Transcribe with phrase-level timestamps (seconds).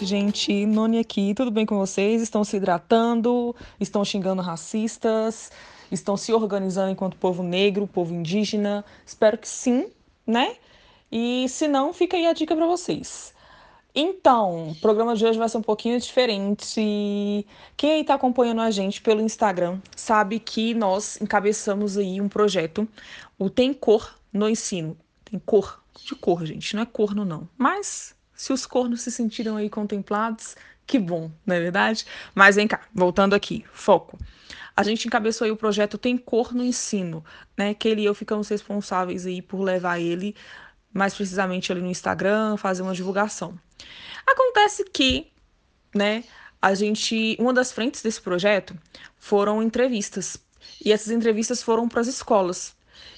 [0.00, 0.66] noite, gente.
[0.66, 2.22] Noni aqui, tudo bem com vocês?
[2.22, 3.54] Estão se hidratando?
[3.78, 5.50] Estão xingando racistas?
[5.90, 8.84] Estão se organizando enquanto povo negro, povo indígena?
[9.04, 9.90] Espero que sim,
[10.26, 10.56] né?
[11.10, 13.34] E se não, fica aí a dica para vocês.
[13.94, 17.46] Então, o programa de hoje vai ser um pouquinho diferente.
[17.76, 22.88] Quem aí está acompanhando a gente pelo Instagram sabe que nós encabeçamos aí um projeto,
[23.38, 24.96] o Tem Cor no Ensino.
[25.24, 27.48] Tem cor, de cor, gente, não é corno não.
[27.58, 32.06] Mas se os cornos se sentiram aí contemplados, que bom, não é verdade?
[32.34, 34.18] Mas vem cá, voltando aqui, foco.
[34.74, 37.22] A gente encabeçou aí o projeto Tem Cor no Ensino,
[37.54, 37.74] né?
[37.74, 40.34] Que ele e eu ficamos responsáveis aí por levar ele
[40.90, 43.60] mais precisamente ali no Instagram, fazer uma divulgação.
[44.26, 45.30] Acontece que,
[45.94, 46.24] né,
[46.62, 48.74] a gente, uma das frentes desse projeto
[49.18, 50.38] foram entrevistas.
[50.82, 52.74] E essas entrevistas foram para as escolas.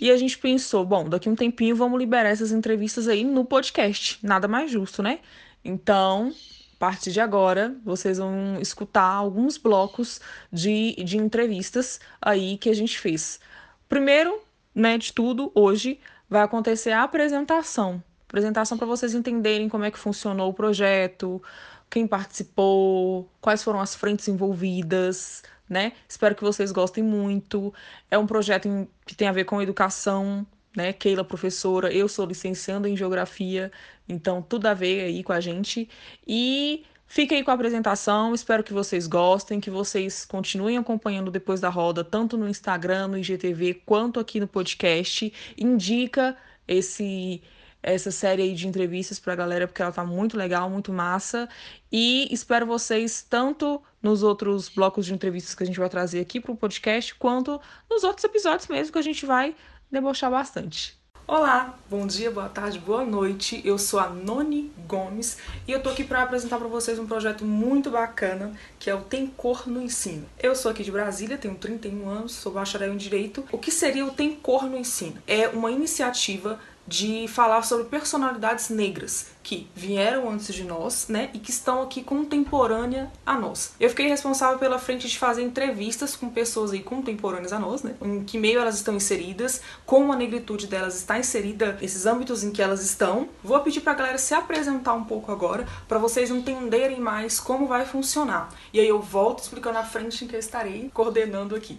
[0.00, 4.18] E a gente pensou, bom, daqui um tempinho vamos liberar essas entrevistas aí no podcast.
[4.22, 5.20] Nada mais justo, né?
[5.64, 6.32] Então,
[6.74, 10.20] a partir de agora, vocês vão escutar alguns blocos
[10.52, 13.40] de, de entrevistas aí que a gente fez.
[13.88, 14.40] Primeiro,
[14.74, 18.02] né, de tudo, hoje vai acontecer a apresentação.
[18.28, 21.40] Apresentação para vocês entenderem como é que funcionou o projeto,
[21.88, 25.92] quem participou, quais foram as frentes envolvidas, né?
[26.08, 27.72] Espero que vocês gostem muito.
[28.10, 28.68] É um projeto
[29.06, 30.92] que tem a ver com educação, né?
[30.92, 33.70] Keila, professora, eu sou licenciando em geografia,
[34.08, 35.88] então tudo a ver aí com a gente.
[36.26, 41.60] E fique aí com a apresentação, espero que vocês gostem, que vocês continuem acompanhando depois
[41.60, 45.32] da roda, tanto no Instagram, no IGTV, quanto aqui no podcast.
[45.56, 47.42] Indica esse
[47.84, 51.48] essa série aí de entrevistas para a galera, porque ela tá muito legal, muito massa.
[51.92, 56.40] E espero vocês tanto nos outros blocos de entrevistas que a gente vai trazer aqui
[56.40, 59.54] para o podcast, quanto nos outros episódios mesmo que a gente vai
[59.90, 60.98] debochar bastante.
[61.26, 63.62] Olá, bom dia, boa tarde, boa noite.
[63.64, 67.46] Eu sou a Noni Gomes e eu tô aqui para apresentar para vocês um projeto
[67.46, 70.26] muito bacana que é o Tem Cor no Ensino.
[70.38, 73.42] Eu sou aqui de Brasília, tenho 31 anos, sou bacharel em Direito.
[73.50, 75.16] O que seria o Tem Cor no Ensino?
[75.26, 81.38] É uma iniciativa de falar sobre personalidades negras que vieram antes de nós, né, e
[81.38, 83.74] que estão aqui contemporânea a nós.
[83.78, 87.94] Eu fiquei responsável pela frente de fazer entrevistas com pessoas aí contemporâneas a nós, né,
[88.02, 92.50] em que meio elas estão inseridas, como a negritude delas está inserida, esses âmbitos em
[92.50, 93.28] que elas estão.
[93.42, 97.66] Vou pedir para a galera se apresentar um pouco agora, para vocês entenderem mais como
[97.66, 98.48] vai funcionar.
[98.72, 101.78] E aí eu volto explicando a frente em que eu estarei coordenando aqui.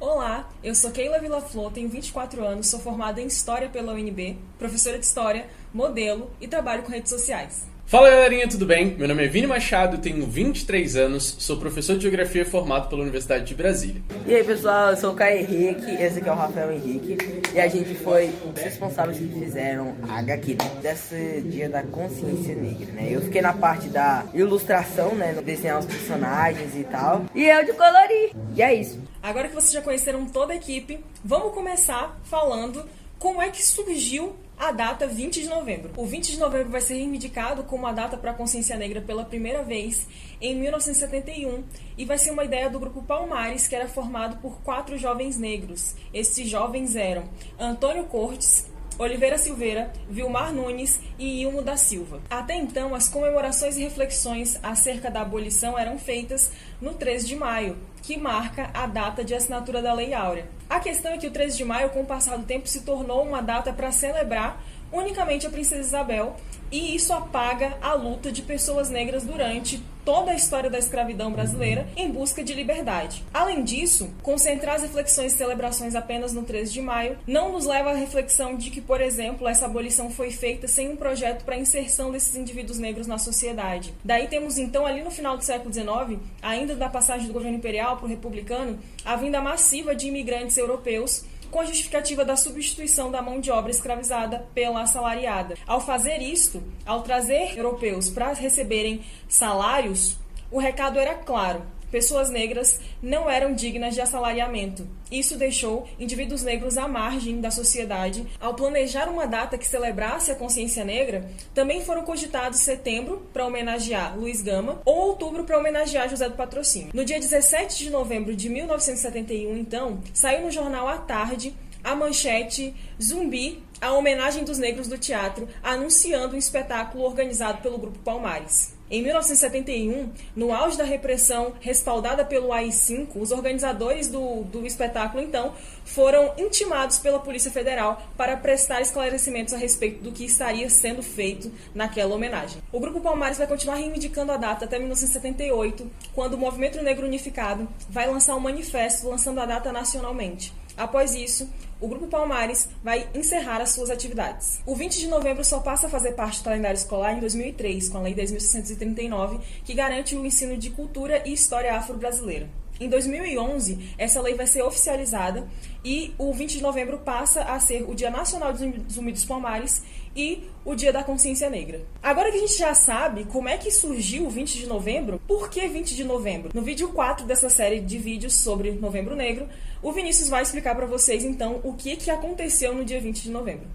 [0.00, 4.96] Olá, eu sou Keila Villaflor, tenho 24 anos, sou formada em História pela UNB, professora
[4.96, 7.66] de História, modelo e trabalho com redes sociais.
[7.88, 8.94] Fala galerinha, tudo bem?
[8.98, 13.46] Meu nome é Vini Machado, tenho 23 anos, sou professor de Geografia formado pela Universidade
[13.46, 14.02] de Brasília.
[14.26, 17.16] E aí pessoal, eu sou o Caio Henrique, esse aqui é o Rafael Henrique,
[17.54, 22.92] e a gente foi os responsáveis que fizeram a HQ desse dia da consciência negra,
[22.92, 23.08] né?
[23.10, 27.72] Eu fiquei na parte da ilustração, né, desenhar os personagens e tal, e eu de
[27.72, 29.00] colorir, e é isso.
[29.22, 32.84] Agora que vocês já conheceram toda a equipe, vamos começar falando
[33.18, 35.92] como é que surgiu a data 20 de novembro.
[35.96, 39.24] O 20 de novembro vai ser reivindicado como a data para a consciência negra pela
[39.24, 40.06] primeira vez
[40.40, 41.64] em 1971
[41.96, 45.94] e vai ser uma ideia do grupo Palmares, que era formado por quatro jovens negros.
[46.12, 47.28] Esses jovens eram
[47.58, 48.68] Antônio Cortes,
[48.98, 52.20] Oliveira Silveira, Vilmar Nunes e Ilmo da Silva.
[52.28, 57.76] Até então, as comemorações e reflexões acerca da abolição eram feitas no 13 de maio,
[58.02, 60.48] que marca a data de assinatura da Lei Áurea.
[60.68, 63.22] A questão é que o 13 de maio, com o passar do tempo, se tornou
[63.22, 66.36] uma data para celebrar unicamente a Princesa Isabel
[66.70, 71.86] e isso apaga a luta de pessoas negras durante toda a história da escravidão brasileira
[71.94, 73.22] em busca de liberdade.
[73.32, 77.90] Além disso, concentrar as reflexões e celebrações apenas no 13 de maio não nos leva
[77.90, 81.58] à reflexão de que, por exemplo, essa abolição foi feita sem um projeto para a
[81.58, 83.92] inserção desses indivíduos negros na sociedade.
[84.02, 87.87] Daí temos então ali no final do século XIX, ainda da passagem do governo imperial
[87.96, 93.22] para o republicano, a vinda massiva de imigrantes europeus com a justificativa da substituição da
[93.22, 95.56] mão de obra escravizada pela assalariada.
[95.66, 100.18] Ao fazer isto, ao trazer europeus para receberem salários,
[100.50, 104.86] o recado era claro: pessoas negras não eram dignas de assalariamento.
[105.10, 108.26] Isso deixou indivíduos negros à margem da sociedade.
[108.40, 114.18] Ao planejar uma data que celebrasse a consciência negra, também foram cogitados setembro para homenagear
[114.18, 116.90] Luiz Gama ou outubro para homenagear José do Patrocínio.
[116.92, 122.74] No dia 17 de novembro de 1971, então, saiu no jornal à tarde a manchete
[123.00, 128.77] Zumbi, a homenagem dos negros do teatro, anunciando um espetáculo organizado pelo Grupo Palmares.
[128.90, 135.52] Em 1971, no auge da repressão respaldada pelo AI-5, os organizadores do, do espetáculo, então,
[135.84, 141.52] foram intimados pela Polícia Federal para prestar esclarecimentos a respeito do que estaria sendo feito
[141.74, 142.62] naquela homenagem.
[142.72, 147.68] O Grupo Palmares vai continuar reivindicando a data até 1978, quando o Movimento Negro Unificado
[147.90, 150.50] vai lançar um manifesto lançando a data nacionalmente.
[150.78, 154.60] Após isso, o Grupo Palmares vai encerrar as suas atividades.
[154.64, 157.98] O 20 de novembro só passa a fazer parte do calendário escolar em 2003, com
[157.98, 162.48] a Lei 10.639, que garante o ensino de cultura e história afro-brasileira.
[162.80, 165.48] Em 2011, essa lei vai ser oficializada
[165.84, 168.60] e o 20 de novembro passa a ser o Dia Nacional dos
[168.92, 169.82] Zumbi dos Palmares
[170.14, 171.84] e o Dia da Consciência Negra.
[172.00, 175.50] Agora que a gente já sabe como é que surgiu o 20 de novembro, por
[175.50, 176.50] que 20 de novembro?
[176.54, 179.48] No vídeo 4 dessa série de vídeos sobre Novembro Negro,
[179.82, 183.30] o Vinícius vai explicar para vocês então o que, que aconteceu no dia 20 de
[183.30, 183.66] novembro.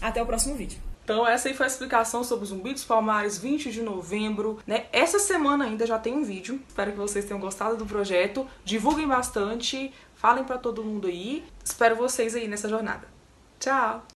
[0.00, 0.91] Até o próximo vídeo.
[1.04, 4.86] Então essa aí foi a explicação sobre o Zumbi dos Palmares, 20 de novembro, né?
[4.92, 6.60] Essa semana ainda já tem um vídeo.
[6.68, 8.46] Espero que vocês tenham gostado do projeto.
[8.64, 11.44] Divulguem bastante, falem para todo mundo aí.
[11.64, 13.08] Espero vocês aí nessa jornada.
[13.58, 14.02] Tchau.